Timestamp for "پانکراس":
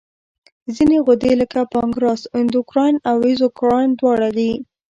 1.73-2.21